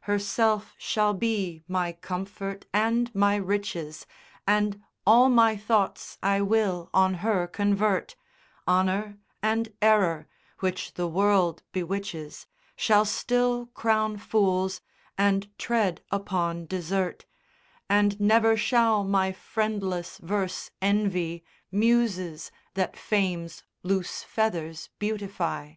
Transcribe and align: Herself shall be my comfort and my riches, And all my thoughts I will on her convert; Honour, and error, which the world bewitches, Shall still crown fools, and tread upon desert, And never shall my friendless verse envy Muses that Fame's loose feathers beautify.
Herself 0.00 0.74
shall 0.76 1.14
be 1.14 1.62
my 1.66 1.92
comfort 1.92 2.66
and 2.74 3.10
my 3.14 3.36
riches, 3.36 4.04
And 4.46 4.82
all 5.06 5.30
my 5.30 5.56
thoughts 5.56 6.18
I 6.22 6.42
will 6.42 6.90
on 6.92 7.14
her 7.24 7.46
convert; 7.46 8.14
Honour, 8.68 9.16
and 9.42 9.72
error, 9.80 10.28
which 10.58 10.92
the 10.92 11.06
world 11.06 11.62
bewitches, 11.72 12.46
Shall 12.76 13.06
still 13.06 13.68
crown 13.68 14.18
fools, 14.18 14.82
and 15.16 15.48
tread 15.56 16.02
upon 16.10 16.66
desert, 16.66 17.24
And 17.88 18.20
never 18.20 18.58
shall 18.58 19.04
my 19.04 19.32
friendless 19.32 20.18
verse 20.18 20.70
envy 20.82 21.42
Muses 21.72 22.50
that 22.74 22.94
Fame's 22.94 23.62
loose 23.82 24.22
feathers 24.22 24.90
beautify. 24.98 25.76